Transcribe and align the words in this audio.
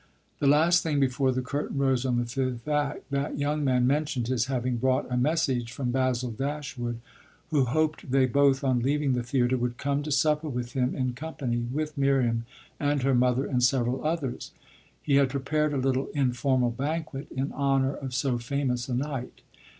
The 0.39 0.47
last 0.47 0.81
thing 0.81 0.99
before 0.99 1.31
the 1.31 1.43
curtain 1.43 1.77
rose 1.77 2.07
on 2.07 2.17
the 2.17 2.25
fifth 2.25 2.67
act 2.67 3.11
that 3.11 3.37
young 3.37 3.63
man 3.63 3.85
mentioned 3.85 4.29
his 4.29 4.45
having 4.45 4.77
brought 4.77 5.05
a 5.11 5.15
message 5.15 5.71
from 5.71 5.91
Basil 5.91 6.31
Dashwood, 6.31 6.99
who 7.51 7.65
hoped 7.65 8.09
they 8.09 8.25
both, 8.25 8.63
on 8.63 8.79
leaving 8.79 9.13
the 9.13 9.21
theatre, 9.21 9.57
would 9.59 9.77
come 9.77 10.01
to 10.01 10.11
supper 10.11 10.49
with 10.49 10.73
him 10.73 10.95
in 10.95 11.13
company 11.13 11.57
with 11.57 11.99
Miriam 11.99 12.47
and 12.79 13.03
her 13.03 13.13
mother 13.13 13.45
and 13.45 13.61
several 13.61 14.03
others: 14.03 14.53
he 15.03 15.17
had 15.17 15.29
prepared 15.29 15.71
a 15.71 15.77
little 15.77 16.07
informal 16.15 16.71
banquet 16.71 17.27
in 17.29 17.53
honour 17.53 17.93
of 17.93 18.15
so 18.15 18.39
famous 18.39 18.89
a 18.89 18.95
night. 18.95 19.41